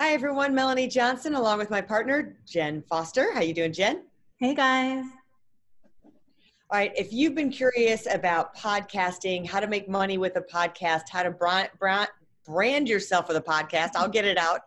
[0.00, 3.34] Hi everyone, Melanie Johnson along with my partner Jen Foster.
[3.34, 4.04] How you doing, Jen?
[4.38, 5.04] Hey guys.
[6.70, 11.02] All right, if you've been curious about podcasting, how to make money with a podcast,
[11.10, 11.30] how to
[12.44, 13.90] brand yourself with a podcast.
[13.94, 14.60] I'll get it out.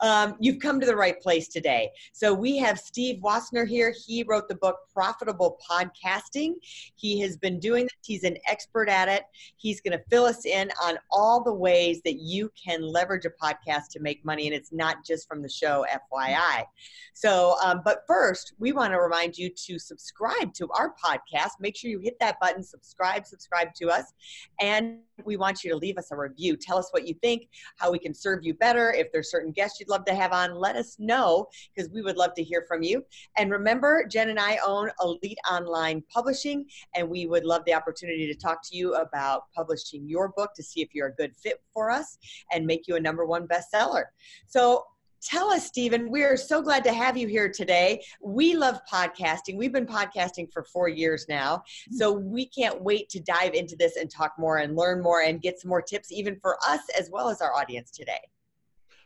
[0.00, 1.90] Um, you've come to the right place today.
[2.12, 3.92] So we have Steve Woessner here.
[4.06, 6.54] He wrote the book Profitable Podcasting.
[6.94, 7.92] He has been doing this.
[8.04, 9.24] He's an expert at it.
[9.56, 13.30] He's going to fill us in on all the ways that you can leverage a
[13.30, 16.64] podcast to make money, and it's not just from the show, FYI.
[17.12, 21.52] So, um, but first, we want to remind you to subscribe to our podcast.
[21.60, 24.12] Make sure you hit that button, subscribe, subscribe to us,
[24.60, 26.56] and we want you to leave us a review.
[26.56, 28.92] Tell us what you think, how we can serve you better.
[28.92, 32.16] If there's certain guests you'd love to have on, let us know because we would
[32.16, 33.04] love to hear from you.
[33.36, 38.26] And remember, Jen and I own Elite Online Publishing, and we would love the opportunity
[38.26, 41.62] to talk to you about publishing your book to see if you're a good fit
[41.72, 42.18] for us
[42.52, 44.04] and make you a number one bestseller.
[44.46, 44.84] So
[45.26, 48.00] Tell us, Stephen, we are so glad to have you here today.
[48.20, 49.56] We love podcasting.
[49.56, 51.64] We've been podcasting for four years now.
[51.90, 55.42] So we can't wait to dive into this and talk more and learn more and
[55.42, 58.20] get some more tips, even for us as well as our audience today.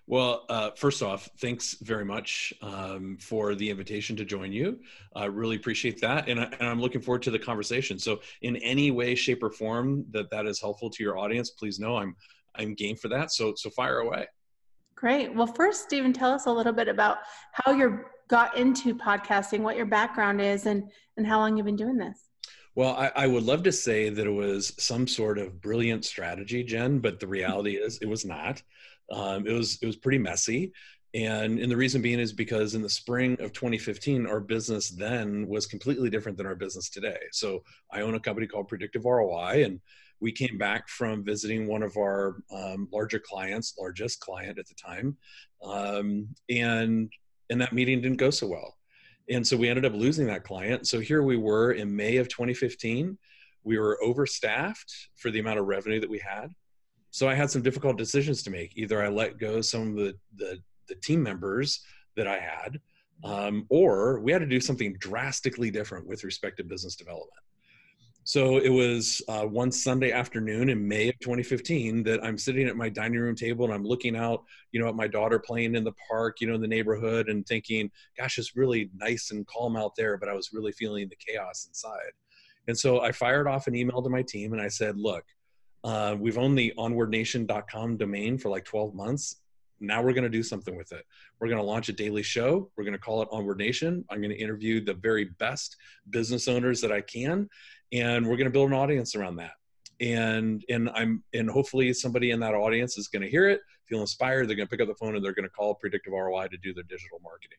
[0.06, 4.80] Well, uh, first off, thanks very much um, for the invitation to join you.
[5.16, 7.98] I really appreciate that, and, I, and I'm looking forward to the conversation.
[7.98, 11.78] So, in any way, shape, or form that that is helpful to your audience, please
[11.78, 12.14] know I'm
[12.56, 13.30] I'm game for that.
[13.30, 14.26] So, so fire away.
[15.00, 15.34] Great.
[15.34, 17.20] Well, first, Stephen, tell us a little bit about
[17.52, 21.74] how you got into podcasting, what your background is, and and how long you've been
[21.74, 22.28] doing this.
[22.74, 26.62] Well, I, I, would love to say that it was some sort of brilliant strategy,
[26.62, 28.62] Jen, but the reality is it was not.
[29.10, 30.72] Um, it was it was pretty messy,
[31.14, 35.48] and and the reason being is because in the spring of 2015, our business then
[35.48, 37.20] was completely different than our business today.
[37.32, 39.80] So I own a company called Predictive ROI, and
[40.20, 44.74] we came back from visiting one of our um, larger clients, largest client at the
[44.74, 45.16] time,
[45.62, 47.10] um, and
[47.48, 48.76] and that meeting didn't go so well,
[49.28, 50.86] and so we ended up losing that client.
[50.86, 53.16] So here we were in May of 2015.
[53.64, 56.54] We were overstaffed for the amount of revenue that we had.
[57.10, 58.72] So I had some difficult decisions to make.
[58.76, 61.80] Either I let go some of the the, the team members
[62.16, 62.80] that I had,
[63.24, 67.40] um, or we had to do something drastically different with respect to business development.
[68.30, 72.76] So it was uh, one Sunday afternoon in May of 2015 that I'm sitting at
[72.76, 75.82] my dining room table and I'm looking out, you know, at my daughter playing in
[75.82, 79.76] the park, you know, in the neighborhood and thinking, gosh, it's really nice and calm
[79.76, 82.12] out there, but I was really feeling the chaos inside.
[82.68, 85.24] And so I fired off an email to my team and I said, look,
[85.82, 89.40] uh, we've owned the onwardnation.com domain for like 12 months.
[89.82, 91.04] Now we're going to do something with it.
[91.40, 92.70] We're going to launch a daily show.
[92.76, 94.04] We're going to call it Onward Nation.
[94.08, 95.74] I'm going to interview the very best
[96.10, 97.48] business owners that I can
[97.92, 99.52] and we're going to build an audience around that.
[100.00, 104.00] And and i'm and hopefully somebody in that audience is going to hear it feel
[104.00, 106.46] inspired they're going to pick up the phone and they're going to call predictive roi
[106.46, 107.58] to do their digital marketing.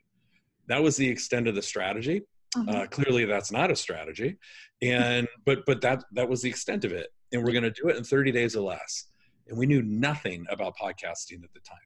[0.68, 2.24] That was the extent of the strategy.
[2.56, 2.70] Mm-hmm.
[2.70, 4.38] uh, clearly that's not a strategy.
[4.82, 7.08] And but but that that was the extent of it.
[7.32, 9.06] And we're going to do it in 30 days or less.
[9.48, 11.78] And we knew nothing about podcasting at the time.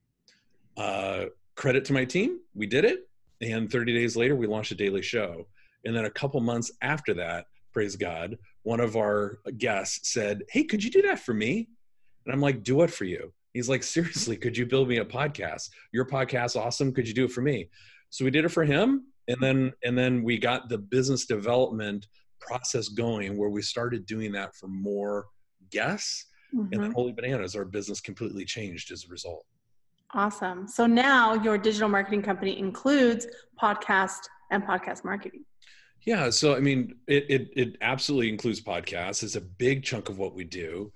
[0.78, 1.26] Uh,
[1.56, 3.08] credit to my team we did it.
[3.42, 5.48] And 30 days later we launched a daily show.
[5.84, 10.64] And then a couple months after that praise God, one of our guests said, Hey,
[10.64, 11.68] could you do that for me?
[12.26, 13.34] And I'm like, Do what for you?
[13.54, 15.70] He's like, Seriously, could you build me a podcast?
[15.92, 16.94] Your podcast awesome.
[16.94, 17.70] Could you do it for me?
[18.12, 19.08] So we did it for him.
[19.28, 22.08] And then and then we got the business development
[22.40, 25.26] process going where we started doing that for more
[25.70, 26.28] guests.
[26.54, 26.60] Mm-hmm.
[26.60, 26.92] And then mm-hmm.
[26.94, 29.46] Holy Bananas, our business completely changed as a result.
[30.14, 30.66] Awesome.
[30.66, 33.28] So now your digital marketing company includes
[33.62, 35.44] podcast and podcast marketing.
[36.06, 39.24] Yeah, so I mean, it, it it absolutely includes podcasts.
[39.24, 40.92] It's a big chunk of what we do,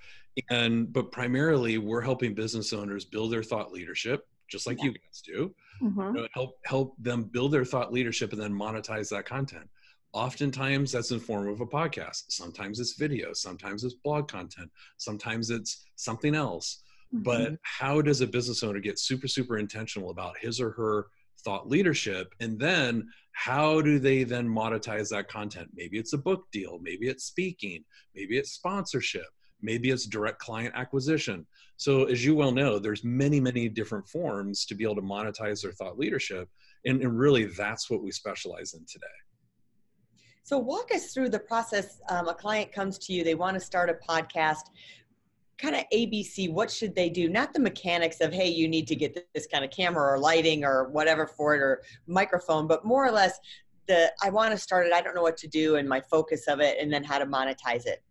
[0.52, 4.86] and but primarily we're helping business owners build their thought leadership, just like yeah.
[4.86, 5.56] you guys do.
[5.82, 6.16] Mm-hmm.
[6.16, 9.68] You know, help help them build their thought leadership and then monetize that content.
[10.14, 12.26] Oftentimes that's in form of a podcast.
[12.30, 13.34] Sometimes it's video.
[13.34, 14.70] Sometimes it's blog content.
[14.98, 16.84] Sometimes it's something else.
[17.14, 17.24] Mm-hmm.
[17.24, 21.08] But how does a business owner get super super intentional about his or her
[21.44, 23.08] thought leadership and then
[23.40, 25.70] how do they then monetize that content?
[25.74, 29.28] Maybe it's a book deal maybe it's speaking maybe it's sponsorship
[29.62, 31.48] maybe it's direct client acquisition.
[31.78, 35.62] So as you well know there's many many different forms to be able to monetize
[35.62, 36.50] their thought leadership
[36.84, 39.08] and, and really that's what we specialize in today.
[40.44, 43.62] So walk us through the process um, a client comes to you they want to
[43.62, 44.66] start a podcast
[45.60, 47.30] kind of abc what should they do?
[47.30, 50.64] Not the mechanics of hey you need to get this kind of camera or lighting
[50.64, 53.40] or whatever for it or microphone but more or less
[53.88, 56.48] the i want to start it i don't know what to do and my focus
[56.48, 58.02] of it and then how to monetize it.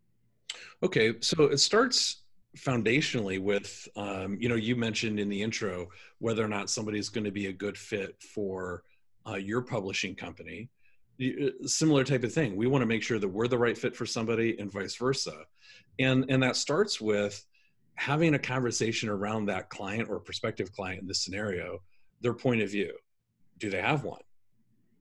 [0.82, 2.22] Okay so it starts
[2.56, 7.24] foundationally with um, you know you mentioned in the intro whether or not somebody's going
[7.24, 8.82] to be a good fit for
[9.28, 10.68] uh, your publishing company
[11.64, 12.56] similar type of thing.
[12.56, 15.44] We want to make sure that we're the right fit for somebody and vice versa.
[15.98, 17.44] And and that starts with
[17.96, 21.80] having a conversation around that client or prospective client in this scenario
[22.20, 22.92] their point of view.
[23.58, 24.20] Do they have one?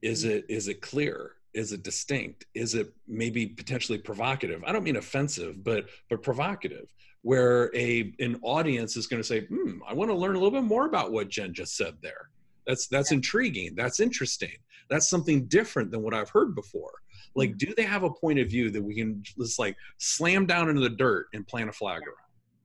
[0.02, 0.38] Is mm-hmm.
[0.38, 1.34] it is it clear?
[1.54, 2.46] Is it distinct?
[2.54, 4.64] Is it maybe potentially provocative?
[4.66, 6.92] I don't mean offensive but but provocative
[7.22, 10.52] where a an audience is going to say hmm i want to learn a little
[10.52, 12.30] bit more about what jen just said there.
[12.66, 13.18] That's that's yeah.
[13.18, 13.76] intriguing.
[13.76, 14.58] That's interesting
[14.90, 16.92] that's something different than what i've heard before.
[17.36, 17.58] Like mm-hmm.
[17.58, 20.82] do they have a point of view that we can just like slam down into
[20.82, 22.16] the dirt and plant a flag around?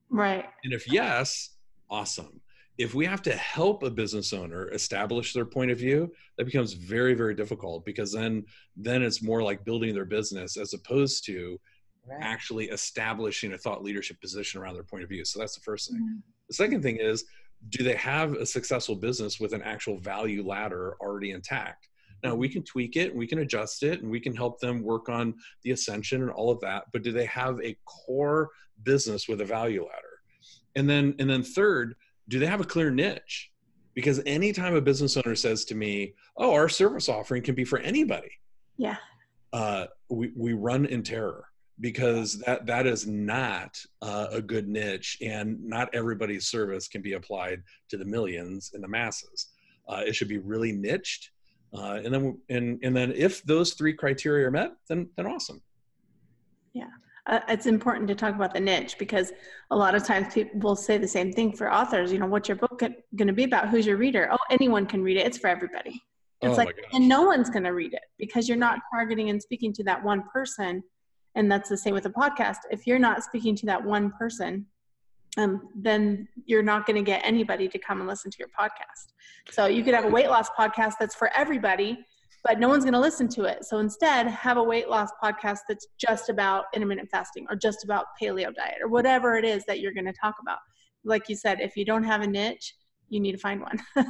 [0.09, 0.45] Right.
[0.63, 1.51] And if yes
[1.89, 2.41] awesome.
[2.79, 6.73] If we have to help a business owner establish their point of view that becomes
[6.73, 8.43] very very difficult because then
[8.75, 11.59] then it's more like building their business as opposed to
[12.07, 12.19] right.
[12.21, 15.23] actually establishing a thought leadership position around their point of view.
[15.23, 15.99] So that's the first thing.
[15.99, 16.19] Mm-hmm.
[16.47, 17.25] the second thing is
[17.69, 21.87] do they have a successful business with an actual value ladder already intact
[22.23, 24.83] now we can tweak it and we can adjust it and we can help them
[24.83, 25.33] work on
[25.63, 28.49] the ascension and all of that but do they have a core
[28.83, 30.19] business with a value ladder
[30.75, 31.95] and then and then third
[32.27, 33.51] do they have a clear niche?
[33.93, 37.79] Because anytime a business owner says to me, "Oh, our service offering can be for
[37.79, 38.31] anybody,"
[38.77, 38.97] yeah,
[39.51, 41.45] uh, we we run in terror
[41.79, 47.13] because that that is not uh, a good niche, and not everybody's service can be
[47.13, 49.49] applied to the millions and the masses.
[49.87, 51.29] Uh, it should be really niched,
[51.73, 55.61] uh, and then and and then if those three criteria are met, then then awesome.
[56.73, 56.89] Yeah
[57.27, 59.31] uh, it's important to talk about the niche because
[59.71, 62.11] a lot of times people will say the same thing for authors.
[62.11, 63.69] You know, what's your book going to be about?
[63.69, 64.29] Who's your reader?
[64.31, 65.25] Oh, anyone can read it.
[65.25, 66.01] It's for everybody.
[66.41, 69.41] It's oh like, and no one's going to read it because you're not targeting and
[69.41, 70.83] speaking to that one person.
[71.35, 72.57] And that's the same with a podcast.
[72.69, 74.65] If you're not speaking to that one person,
[75.37, 79.12] um, then you're not going to get anybody to come and listen to your podcast.
[79.51, 82.05] So you could have a weight loss podcast that's for everybody,
[82.43, 83.65] but no one's going to listen to it.
[83.65, 88.05] So instead, have a weight loss podcast that's just about intermittent fasting or just about
[88.21, 90.59] paleo diet or whatever it is that you're going to talk about.
[91.03, 92.73] Like you said, if you don't have a niche,
[93.09, 93.79] you need to find one.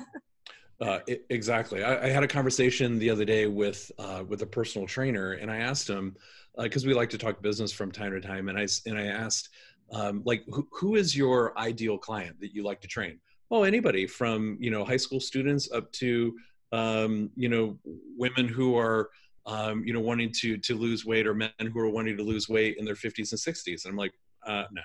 [0.81, 0.99] uh,
[1.29, 1.83] exactly.
[1.83, 5.51] I, I, had a conversation the other day with uh, with a personal trainer, and
[5.51, 6.15] I asked him
[6.57, 9.05] because uh, we like to talk business from time to time, and I and I
[9.07, 9.49] asked
[9.91, 13.19] um, like who, who is your ideal client that you like to train?
[13.53, 16.33] Oh, anybody from you know high school students up to
[16.73, 17.77] um, you know,
[18.17, 19.11] women who are,
[19.45, 22.49] um, you know, wanting to to lose weight or men who are wanting to lose
[22.49, 23.85] weight in their 50s and 60s.
[23.85, 24.13] And I'm like,
[24.45, 24.81] uh, no,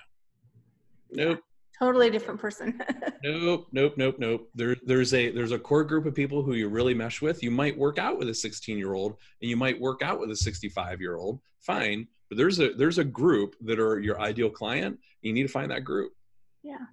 [1.11, 1.39] nope.
[1.77, 2.79] Totally different person.
[3.23, 4.49] nope, nope, nope, nope.
[4.53, 7.41] There, there's a there's a core group of people who you really mesh with.
[7.41, 10.29] You might work out with a 16 year old, and you might work out with
[10.29, 11.39] a 65 year old.
[11.61, 14.99] Fine, but there's a there's a group that are your ideal client.
[15.21, 16.11] You need to find that group.
[16.61, 16.85] Yeah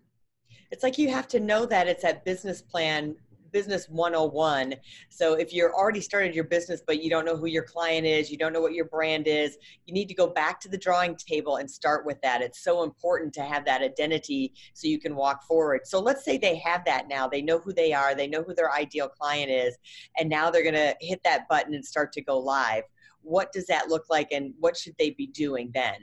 [0.71, 3.17] it's like you have to know that it's that business plan
[3.53, 4.75] business 101
[5.09, 8.31] so if you're already started your business but you don't know who your client is
[8.31, 9.57] you don't know what your brand is
[9.87, 12.43] you need to go back to the drawing table and start with that.
[12.43, 15.83] It's so important to have that identity so you can walk forward.
[15.85, 17.29] So let's say they have that now.
[17.29, 18.15] They know who they are.
[18.15, 19.77] They know who their ideal client is.
[20.19, 22.85] And now they're going to hit that button and start to go live.
[23.23, 25.97] What does that look like and what should they be doing then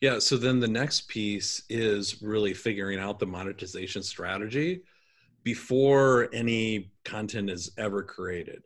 [0.00, 4.82] yeah so then the next piece is really figuring out the monetization strategy
[5.44, 8.62] before any content is ever created.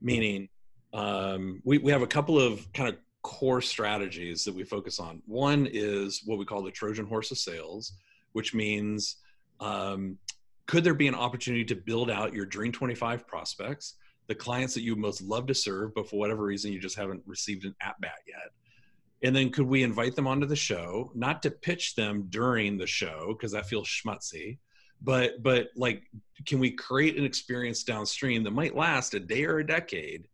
[0.00, 0.48] Meaning,
[0.92, 5.22] um, we, we have a couple of kind of core strategies that we focus on.
[5.26, 7.92] One is what we call the Trojan horse of sales,
[8.32, 9.16] which means
[9.60, 10.18] um,
[10.66, 13.94] could there be an opportunity to build out your Dream 25 prospects,
[14.28, 17.22] the clients that you most love to serve, but for whatever reason you just haven't
[17.26, 18.52] received an at bat yet?
[19.22, 22.86] And then could we invite them onto the show, not to pitch them during the
[22.86, 24.58] show because that feels schmutzy,
[25.00, 26.02] but but like
[26.46, 30.28] can we create an experience downstream that might last a day or a decade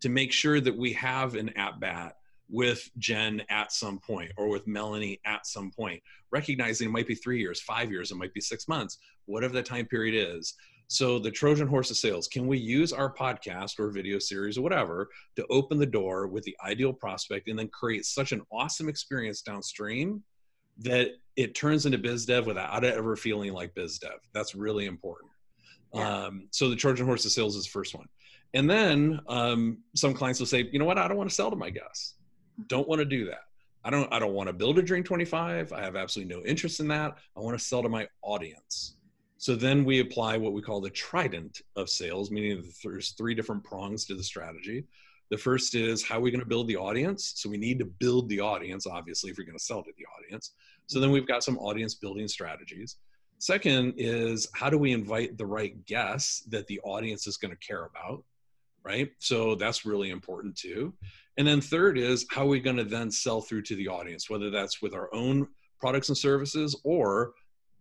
[0.00, 2.16] to make sure that we have an at bat
[2.50, 7.14] with Jen at some point or with Melanie at some point, recognizing it might be
[7.14, 10.54] three years, five years, it might be six months, whatever the time period is.
[10.88, 14.62] So, the Trojan horse of sales can we use our podcast or video series or
[14.62, 18.88] whatever to open the door with the ideal prospect and then create such an awesome
[18.88, 20.22] experience downstream
[20.78, 24.18] that it turns into biz dev without ever feeling like biz dev.
[24.32, 25.30] That's really important.
[25.92, 26.24] Yeah.
[26.24, 28.06] Um, so the Trojan horse of sales is the first one.
[28.52, 31.50] And then um, some clients will say, you know what, I don't want to sell
[31.50, 32.14] to my guests.
[32.68, 33.42] Don't want to do that.
[33.84, 35.72] I don't I don't want to build a Dream 25.
[35.72, 37.18] I have absolutely no interest in that.
[37.36, 38.96] I want to sell to my audience.
[39.44, 43.62] So then we apply what we call the trident of sales, meaning there's three different
[43.62, 44.84] prongs to the strategy.
[45.28, 47.34] The first is how are we going to build the audience?
[47.36, 50.06] So we need to build the audience, obviously, if you're going to sell to the
[50.18, 50.52] audience.
[50.86, 52.96] So then we've got some audience building strategies.
[53.36, 57.66] Second is how do we invite the right guests that the audience is going to
[57.66, 58.24] care about?
[58.82, 59.10] Right.
[59.18, 60.94] So that's really important too.
[61.36, 64.30] And then third is how are we going to then sell through to the audience,
[64.30, 65.48] whether that's with our own
[65.78, 67.34] products and services or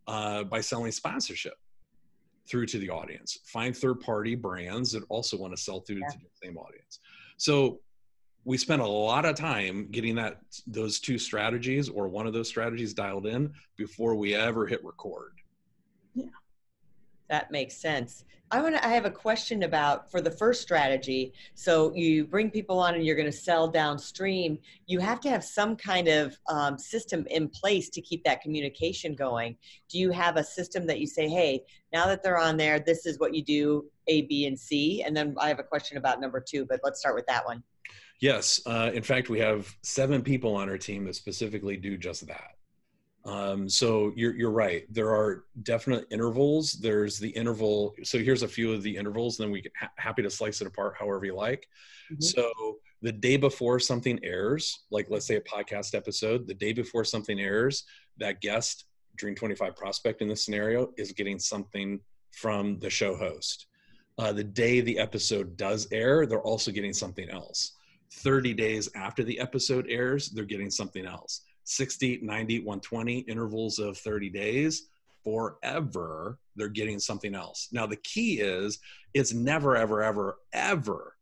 [0.07, 1.55] uh, by selling sponsorship
[2.47, 3.39] through to the audience.
[3.45, 6.07] Find third party brands that also want to sell through yeah.
[6.09, 6.99] to the same audience.
[7.37, 7.79] So
[8.45, 12.47] we spent a lot of time getting that those two strategies or one of those
[12.47, 15.33] strategies dialed in before we ever hit record.
[16.13, 16.25] Yeah.
[17.33, 18.25] That makes sense.
[18.51, 21.33] I want to I have a question about for the first strategy.
[21.55, 24.59] So you bring people on and you're going to sell downstream.
[24.85, 29.15] You have to have some kind of um, system in place to keep that communication
[29.15, 29.57] going.
[29.89, 33.07] Do you have a system that you say, hey, now that they're on there, this
[33.07, 35.01] is what you do A, B, and C?
[35.01, 37.63] And then I have a question about number two, but let's start with that one.
[38.19, 38.61] Yes.
[38.67, 42.57] Uh, in fact, we have seven people on our team that specifically do just that.
[43.25, 44.85] Um, so you're you're right.
[44.93, 46.73] There are definite intervals.
[46.73, 47.95] There's the interval.
[48.03, 49.39] So here's a few of the intervals.
[49.39, 51.67] And then we get ha- happy to slice it apart however you like.
[52.11, 52.21] Mm-hmm.
[52.21, 52.51] So
[53.01, 57.39] the day before something airs, like let's say a podcast episode, the day before something
[57.39, 57.85] airs,
[58.17, 61.99] that guest, Dream 25 prospect in this scenario, is getting something
[62.31, 63.67] from the show host.
[64.17, 67.73] Uh, the day the episode does air, they're also getting something else.
[68.15, 73.97] 30 days after the episode airs, they're getting something else 60, 90, 120 intervals of
[73.97, 74.89] 30 days
[75.23, 77.69] forever, they're getting something else.
[77.71, 78.79] Now, the key is
[79.13, 81.15] it's never, ever, ever, ever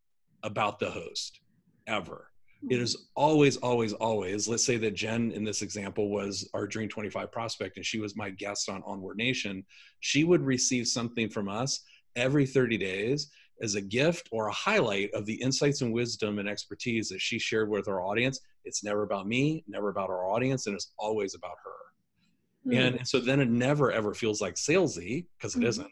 [0.44, 1.40] about the host,
[1.88, 2.28] ever.
[2.70, 4.48] It is always, always, always.
[4.48, 8.16] Let's say that Jen in this example was our Dream 25 prospect and she was
[8.16, 9.66] my guest on Onward Nation.
[10.00, 11.82] She would receive something from us
[12.16, 13.32] every 30 days
[13.62, 17.38] as a gift or a highlight of the insights and wisdom and expertise that she
[17.38, 18.40] shared with our audience.
[18.66, 22.72] It's never about me, never about our audience, and it's always about her.
[22.72, 22.98] Mm.
[22.98, 25.78] And, so then it never ever feels like salesy because it mm.
[25.78, 25.90] not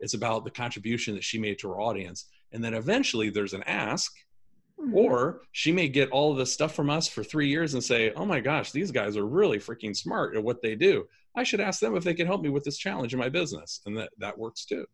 [0.00, 2.26] It's about the contribution that she made to her audience.
[2.52, 4.12] And then eventually there's an ask,
[4.80, 4.94] mm.
[4.94, 8.12] or she may get all of this stuff from us for three years and say,
[8.14, 11.06] Oh my gosh, these guys are really freaking smart at what they do.
[11.34, 13.80] I should ask them if they can help me with this challenge in my business.
[13.84, 14.86] And that, that works too.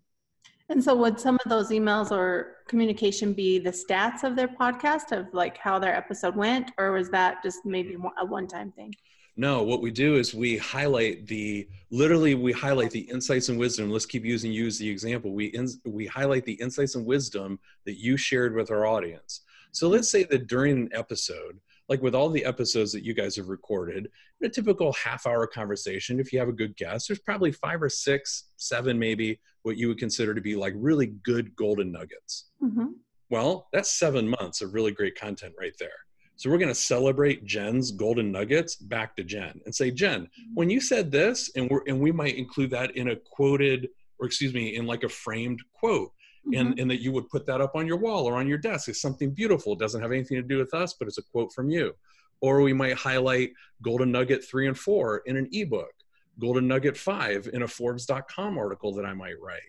[0.68, 5.12] And so, would some of those emails or communication be the stats of their podcast
[5.12, 8.94] of like how their episode went, or was that just maybe a one time thing?
[9.36, 13.90] No, what we do is we highlight the literally we highlight the insights and wisdom.
[13.90, 15.32] Let's keep using you as the example.
[15.32, 19.40] We in, we highlight the insights and wisdom that you shared with our audience.
[19.70, 21.58] So let's say that during an episode,
[21.92, 24.08] like with all the episodes that you guys have recorded,
[24.40, 27.82] in a typical half hour conversation, if you have a good guest, there's probably five
[27.82, 32.46] or six, seven maybe, what you would consider to be like really good golden nuggets.
[32.62, 32.92] Mm-hmm.
[33.28, 35.90] Well, that's seven months of really great content right there.
[36.36, 40.70] So we're going to celebrate Jen's golden nuggets back to Jen and say, Jen, when
[40.70, 44.54] you said this, and we're and we might include that in a quoted, or excuse
[44.54, 46.10] me, in like a framed quote
[46.46, 46.54] mm-hmm.
[46.54, 48.88] and, and that you would put that up on your wall or on your desk.
[48.88, 49.72] It's something beautiful.
[49.72, 51.94] It doesn't have anything to do with us, but it's a quote from you.
[52.40, 55.92] Or we might highlight Golden Nugget three and four in an ebook,
[56.40, 59.60] Golden Nugget five in a Forbes.com article that I might write,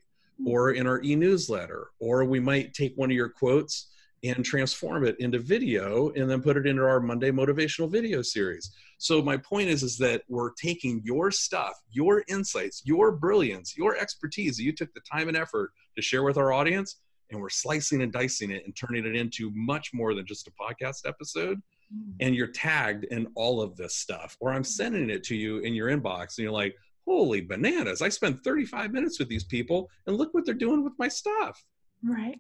[0.42, 0.48] mm-hmm.
[0.48, 1.88] or in our e newsletter.
[2.00, 3.88] Or we might take one of your quotes
[4.24, 8.72] and transform it into video and then put it into our Monday motivational video series.
[8.98, 13.98] So my point is is that we're taking your stuff, your insights, your brilliance, your
[13.98, 16.98] expertise that you took the time and effort to share with our audience
[17.34, 20.52] and we're slicing and dicing it and turning it into much more than just a
[20.52, 21.62] podcast episode
[21.94, 22.14] mm.
[22.20, 25.74] and you're tagged in all of this stuff or i'm sending it to you in
[25.74, 26.76] your inbox and you're like
[27.06, 30.94] holy bananas i spent 35 minutes with these people and look what they're doing with
[30.98, 31.64] my stuff
[32.04, 32.40] right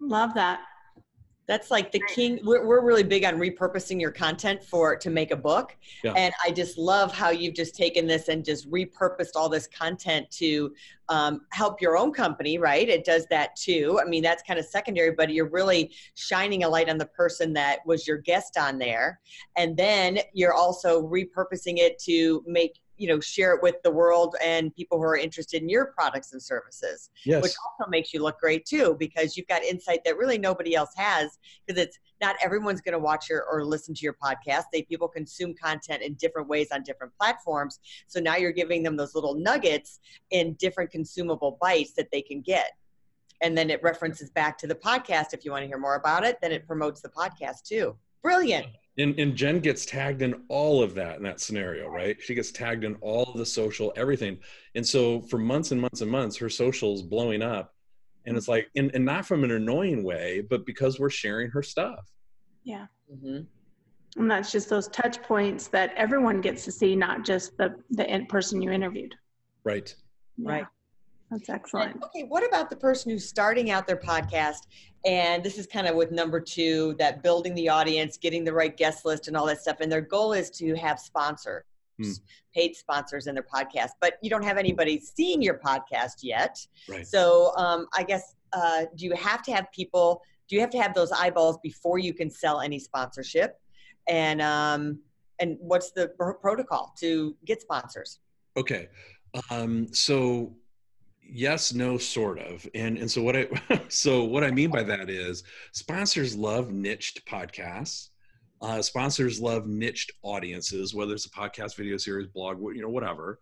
[0.00, 0.60] love that
[1.50, 5.32] that's like the king we're, we're really big on repurposing your content for to make
[5.32, 5.76] a book.
[6.04, 6.12] Yeah.
[6.12, 10.30] and i just love how you've just taken this and just repurposed all this content
[10.30, 10.72] to
[11.08, 12.88] um, help your own company right?
[12.88, 14.00] It does that too.
[14.00, 17.52] I mean that's kind of secondary but you're really shining a light on the person
[17.54, 19.18] that was your guest on there.
[19.56, 24.36] And then you're also repurposing it to make you know share it with the world
[24.44, 27.42] and people who are interested in your products and services yes.
[27.42, 30.90] which also makes you look great too because you've got insight that really nobody else
[30.96, 34.64] has because it's not everyone's going to watch your or listen to your podcast.
[34.72, 37.80] They people consume content in different ways on different platforms.
[38.06, 42.42] So now you're giving them those little nuggets in different consumable bites that they can
[42.42, 42.72] get.
[43.40, 46.24] And then it references back to the podcast if you want to hear more about
[46.24, 46.38] it.
[46.42, 48.66] Then it promotes the podcast too brilliant
[49.00, 52.16] and, and Jen gets tagged in all of that in that scenario, right?
[52.20, 54.38] She gets tagged in all of the social, everything.
[54.74, 57.74] And so for months and months and months, her social's blowing up.
[58.26, 61.62] And it's like, and, and not from an annoying way, but because we're sharing her
[61.62, 62.10] stuff.
[62.64, 62.86] Yeah.
[63.12, 64.20] Mm-hmm.
[64.20, 68.26] And that's just those touch points that everyone gets to see, not just the, the
[68.28, 69.14] person you interviewed.
[69.64, 69.94] Right.
[70.36, 70.50] Yeah.
[70.50, 70.66] Right.
[71.30, 71.94] That's excellent.
[71.94, 74.66] And, okay, what about the person who's starting out their podcast?
[75.04, 78.76] And this is kind of with number two that building the audience, getting the right
[78.76, 79.76] guest list, and all that stuff.
[79.80, 81.62] And their goal is to have sponsors,
[82.02, 82.10] hmm.
[82.54, 86.58] paid sponsors in their podcast, but you don't have anybody seeing your podcast yet.
[86.88, 87.06] Right.
[87.06, 90.22] So um, I guess, uh, do you have to have people?
[90.48, 93.60] Do you have to have those eyeballs before you can sell any sponsorship?
[94.08, 94.98] And um,
[95.38, 96.08] and what's the
[96.42, 98.18] protocol to get sponsors?
[98.56, 98.88] Okay.
[99.50, 100.52] Um, so
[101.32, 102.66] yes no sort of.
[102.74, 103.48] And and so what i
[103.88, 108.08] so what i mean by that is sponsors love niched podcasts.
[108.62, 113.38] Uh, sponsors love niched audiences whether it's a podcast video series blog you know whatever.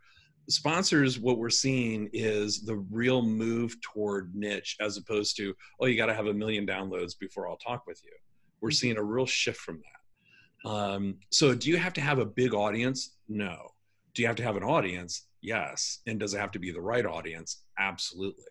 [0.49, 5.97] Sponsors what we're seeing is the real move toward niche as opposed to oh you
[5.97, 8.13] got to have a million downloads before i'll talk with you.
[8.61, 8.75] We're mm-hmm.
[8.75, 10.69] seeing a real shift from that.
[10.69, 13.17] Um, so do you have to have a big audience?
[13.29, 13.71] No.
[14.15, 16.01] Do you have to have an audience Yes.
[16.07, 17.63] And does it have to be the right audience?
[17.79, 18.45] Absolutely.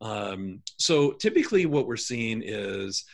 [0.00, 3.04] Um, so typically, what we're seeing is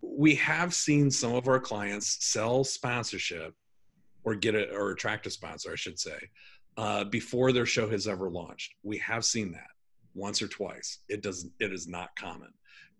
[0.00, 3.54] we have seen some of our clients sell sponsorship
[4.24, 6.18] or get it or attract a sponsor, I should say,
[6.76, 8.74] uh, before their show has ever launched.
[8.82, 9.70] We have seen that
[10.14, 10.98] once or twice.
[11.08, 11.48] It does.
[11.60, 12.52] It is not common.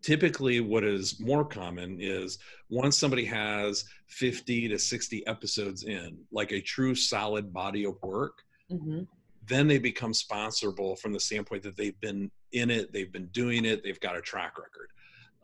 [0.03, 2.39] Typically, what is more common is
[2.69, 8.43] once somebody has 50 to 60 episodes in, like a true solid body of work,
[8.71, 9.03] mm-hmm
[9.47, 13.65] then they become sponsorable from the standpoint that they've been in it, they've been doing
[13.65, 14.89] it, they've got a track record.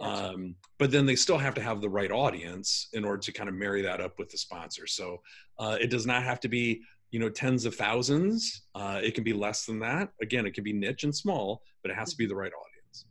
[0.01, 3.49] Um, but then they still have to have the right audience in order to kind
[3.49, 4.87] of marry that up with the sponsor.
[4.87, 5.21] So
[5.59, 8.63] uh, it does not have to be you know tens of thousands.
[8.75, 10.11] Uh, it can be less than that.
[10.23, 13.07] Again, it can be niche and small, but it has to be the right audience.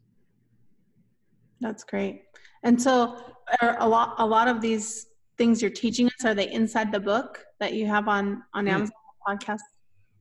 [1.60, 2.24] That's great.
[2.64, 3.18] And so,
[3.62, 7.44] a lot a lot of these things you're teaching us are they inside the book
[7.60, 8.74] that you have on on hmm.
[8.74, 8.94] Amazon
[9.28, 9.36] mm.
[9.36, 9.60] podcast?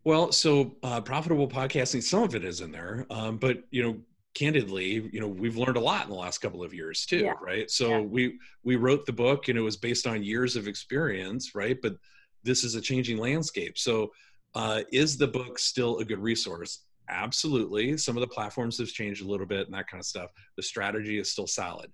[0.06, 3.98] Well, so uh, profitable podcasting, some of it is in there, um, but you know,
[4.34, 7.32] candidly, you know, we've learned a lot in the last couple of years too, yeah.
[7.42, 7.68] right?
[7.68, 8.00] So yeah.
[8.02, 11.76] we we wrote the book, and it was based on years of experience, right?
[11.82, 11.96] But
[12.44, 13.78] this is a changing landscape.
[13.78, 14.12] So,
[14.54, 16.84] uh, is the book still a good resource?
[17.08, 17.96] Absolutely.
[17.96, 20.30] Some of the platforms have changed a little bit and that kind of stuff.
[20.56, 21.90] The strategy is still solid.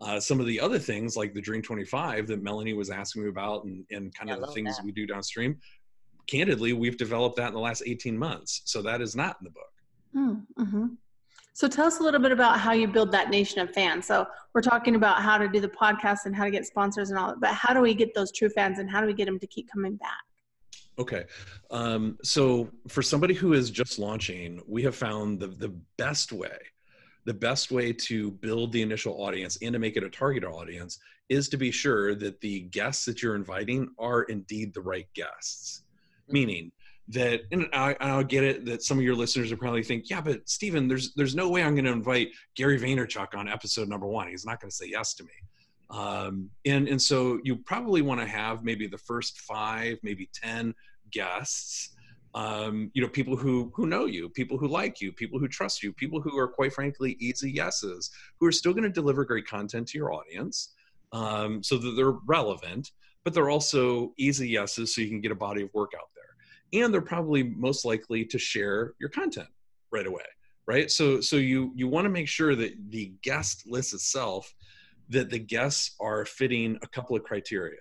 [0.00, 3.28] Uh, some of the other things like the Dream 25 that Melanie was asking me
[3.28, 4.84] about and, and kind of the things that.
[4.84, 5.58] we do downstream,
[6.26, 8.62] candidly, we've developed that in the last 18 months.
[8.64, 9.72] So that is not in the book.
[10.12, 10.86] Hmm, mm-hmm.
[11.56, 14.06] So tell us a little bit about how you build that nation of fans.
[14.06, 17.18] So we're talking about how to do the podcast and how to get sponsors and
[17.18, 19.24] all that, but how do we get those true fans and how do we get
[19.24, 20.22] them to keep coming back?
[20.98, 21.24] Okay.
[21.70, 26.58] Um, so for somebody who is just launching, we have found the, the best way,
[27.24, 30.98] the best way to build the initial audience and to make it a target audience
[31.30, 35.84] is to be sure that the guests that you're inviting are indeed the right guests
[36.28, 36.72] meaning
[37.08, 40.20] that and I, I'll get it that some of your listeners are probably think, yeah,
[40.20, 44.06] but Stephen, there's there's no way I'm going to invite Gary Vaynerchuk on episode number
[44.06, 44.28] one.
[44.28, 45.30] He's not going to say yes to me.
[45.90, 50.74] Um, and and so you probably want to have maybe the first five, maybe ten
[51.12, 51.94] guests.
[52.34, 55.82] Um, you know, people who who know you, people who like you, people who trust
[55.82, 58.10] you, people who are quite frankly easy yeses,
[58.40, 60.74] who are still going to deliver great content to your audience,
[61.12, 62.90] um, so that they're relevant
[63.24, 66.06] but they're also easy yeses so you can get a body of work out
[66.72, 69.48] and they're probably most likely to share your content
[69.92, 70.24] right away
[70.66, 70.90] right?
[70.90, 74.52] So so you you want to make sure that the guest list itself
[75.08, 77.78] that the guests are fitting a couple of criteria.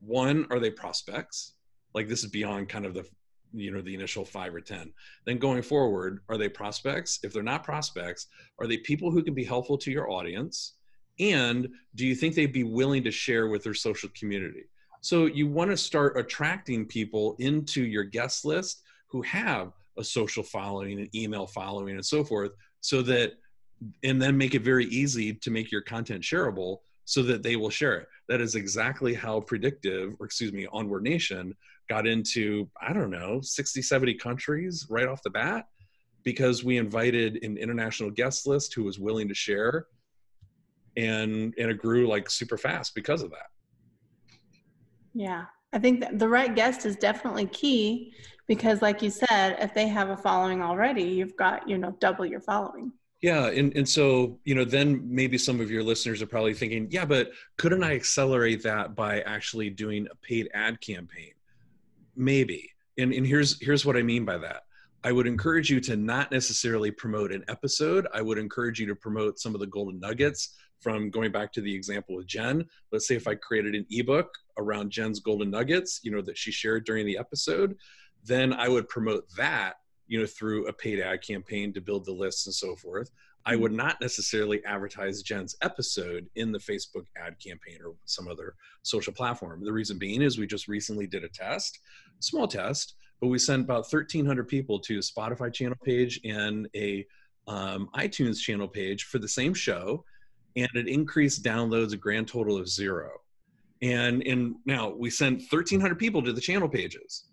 [0.00, 1.54] One are they prospects?
[1.94, 3.06] Like this is beyond kind of the
[3.52, 4.92] you know the initial five or ten.
[5.26, 7.20] Then going forward are they prospects?
[7.22, 8.26] If they're not prospects
[8.58, 10.74] are they people who can be helpful to your audience?
[11.20, 14.64] And do you think they'd be willing to share with their social community
[15.04, 20.42] so you want to start attracting people into your guest list who have a social
[20.42, 23.32] following, an email following, and so forth, so that,
[24.02, 27.68] and then make it very easy to make your content shareable so that they will
[27.68, 28.08] share it.
[28.30, 31.54] That is exactly how predictive, or excuse me, Onward Nation
[31.90, 35.66] got into, I don't know, 60, 70 countries right off the bat
[36.22, 39.86] because we invited an international guest list who was willing to share
[40.96, 43.48] and and it grew like super fast because of that.
[45.14, 45.44] Yeah.
[45.72, 48.14] I think that the right guest is definitely key
[48.46, 52.26] because like you said, if they have a following already, you've got, you know, double
[52.26, 52.92] your following.
[53.20, 56.88] Yeah, and, and so you know, then maybe some of your listeners are probably thinking,
[56.90, 61.32] yeah, but couldn't I accelerate that by actually doing a paid ad campaign?
[62.14, 62.70] Maybe.
[62.98, 64.64] And and here's here's what I mean by that.
[65.04, 68.06] I would encourage you to not necessarily promote an episode.
[68.12, 71.60] I would encourage you to promote some of the golden nuggets from going back to
[71.60, 72.64] the example with Jen.
[72.92, 76.52] Let's say if I created an ebook around Jen's golden nuggets, you know, that she
[76.52, 77.76] shared during the episode,
[78.24, 79.74] then I would promote that
[80.06, 83.10] you know through a paid ad campaign to build the lists and so forth
[83.46, 83.78] i would mm-hmm.
[83.78, 89.64] not necessarily advertise jen's episode in the facebook ad campaign or some other social platform
[89.64, 91.80] the reason being is we just recently did a test
[92.20, 97.06] small test but we sent about 1300 people to a spotify channel page and a
[97.46, 100.04] um, itunes channel page for the same show
[100.56, 103.10] and it increased downloads a grand total of zero
[103.82, 107.24] and and now we sent 1300 people to the channel pages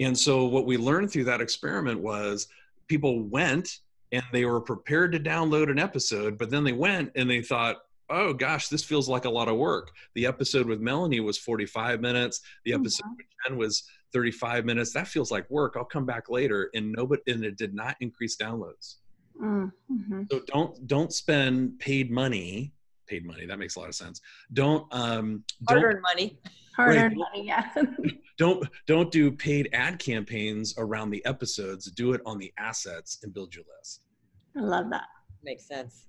[0.00, 2.48] and so what we learned through that experiment was
[2.88, 3.80] people went
[4.12, 7.76] and they were prepared to download an episode, but then they went and they thought,
[8.08, 9.92] oh gosh, this feels like a lot of work.
[10.14, 12.40] The episode with Melanie was 45 minutes.
[12.64, 12.80] The mm-hmm.
[12.80, 13.16] episode mm-hmm.
[13.18, 14.92] with Jen was 35 minutes.
[14.92, 15.74] That feels like work.
[15.76, 16.70] I'll come back later.
[16.74, 18.96] And nobody and it did not increase downloads.
[19.40, 20.22] Mm-hmm.
[20.30, 22.72] So don't don't spend paid money.
[23.06, 23.46] Paid money.
[23.46, 24.20] That makes a lot of sense.
[24.52, 26.38] Don't um don't, hard-earned money.
[26.76, 27.74] Hard-earned right, money, yeah.
[28.40, 33.34] don't don't do paid ad campaigns around the episodes do it on the assets and
[33.34, 34.06] build your list
[34.56, 35.04] i love that
[35.44, 36.06] makes sense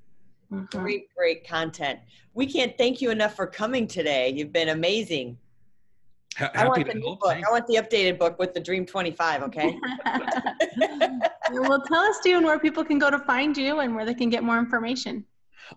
[0.50, 0.80] mm-hmm.
[0.80, 2.00] great great content
[2.34, 5.38] we can't thank you enough for coming today you've been amazing
[6.40, 7.36] I want the new book.
[7.36, 9.78] I want the updated book with the Dream 25, okay?
[11.52, 14.30] well, tell us, Steven, where people can go to find you and where they can
[14.30, 15.26] get more information.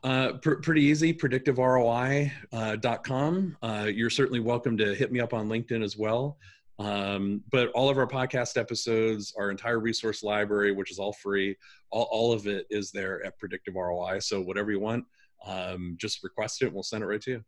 [0.02, 3.56] Uh, pr- pretty easy, predictiveroi.com.
[3.62, 6.38] Uh, uh, you're certainly welcome to hit me up on LinkedIn as well.
[6.78, 11.56] Um, but all of our podcast episodes, our entire resource library, which is all free,
[11.90, 14.18] all, all of it is there at Predictive ROI.
[14.20, 15.04] So whatever you want,
[15.46, 16.66] um, just request it.
[16.66, 17.44] and We'll send it right to you.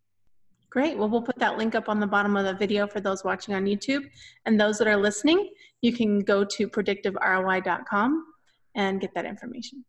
[0.77, 0.99] Great.
[0.99, 3.55] Well, we'll put that link up on the bottom of the video for those watching
[3.55, 4.11] on YouTube.
[4.45, 5.49] And those that are listening,
[5.81, 8.27] you can go to predictiveroi.com
[8.75, 9.83] and get that information.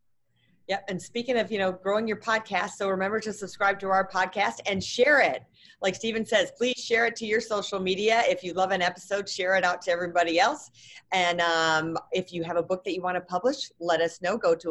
[0.66, 0.84] Yep.
[0.88, 4.60] And speaking of, you know, growing your podcast, so remember to subscribe to our podcast
[4.64, 5.42] and share it.
[5.82, 8.22] Like Steven says, please share it to your social media.
[8.24, 10.70] If you love an episode, share it out to everybody else.
[11.12, 14.38] And um, if you have a book that you want to publish, let us know.
[14.38, 14.68] Go to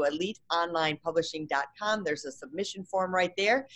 [0.51, 2.03] eliteonlinepublishing.com.
[2.03, 3.67] There's a submission form right there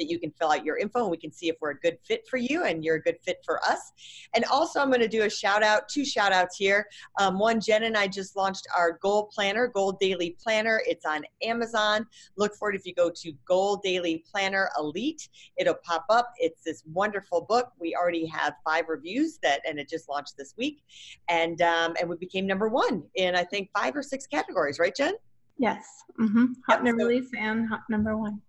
[0.00, 1.98] that you can fill out your info and we can see if we're a good
[2.02, 3.92] fit for you and you're a good fit for us.
[4.34, 6.88] And also, I'm going to do a shout out, two shout outs here.
[7.20, 10.82] Um, one, Jen and I just launched our Goal Planner, Goal Daily Planner.
[10.86, 12.06] It's on Amazon.
[12.36, 15.28] Look for it if you go to Goal Daily Planner Elite.
[15.58, 16.32] It'll pop up.
[16.38, 17.72] It's this wonderful book.
[17.78, 20.82] We already have five reviews that, and it just launched this week.
[21.28, 24.96] And, um, and we became number one in, I think, five or six categories, right,
[24.96, 25.14] Jen?
[25.58, 25.84] Yes.
[26.18, 26.44] Mm-hmm.
[26.66, 26.82] Hot yep.
[26.84, 28.40] number release and hot number one.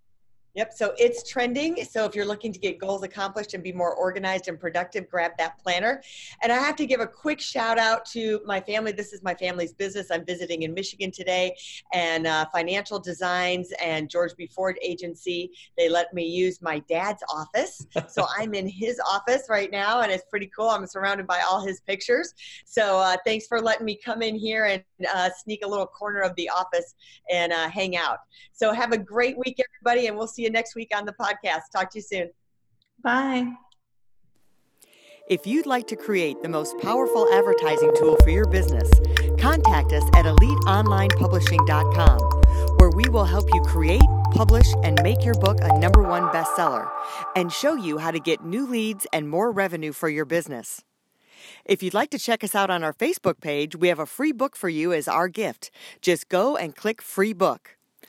[0.53, 0.73] Yep.
[0.73, 1.85] So it's trending.
[1.85, 5.31] So if you're looking to get goals accomplished and be more organized and productive, grab
[5.37, 6.03] that planner.
[6.43, 8.91] And I have to give a quick shout out to my family.
[8.91, 10.11] This is my family's business.
[10.11, 11.55] I'm visiting in Michigan today,
[11.93, 14.45] and uh, Financial Designs and George B.
[14.45, 15.51] Ford Agency.
[15.77, 17.87] They let me use my dad's office.
[18.09, 20.67] so I'm in his office right now, and it's pretty cool.
[20.67, 22.33] I'm surrounded by all his pictures.
[22.65, 24.83] So uh, thanks for letting me come in here and
[25.13, 26.95] uh, sneak a little corner of the office
[27.31, 28.17] and uh, hang out.
[28.51, 31.13] So have a great week, everybody, and we'll see see you next week on the
[31.13, 31.61] podcast.
[31.73, 32.29] Talk to you soon.
[33.03, 33.53] Bye.
[35.29, 38.89] If you'd like to create the most powerful advertising tool for your business,
[39.39, 42.19] contact us at eliteonlinepublishing.com,
[42.77, 44.01] where we will help you create,
[44.31, 46.89] publish, and make your book a number one bestseller
[47.35, 50.83] and show you how to get new leads and more revenue for your business.
[51.65, 54.33] If you'd like to check us out on our Facebook page, we have a free
[54.33, 55.71] book for you as our gift.
[56.01, 57.77] Just go and click free book.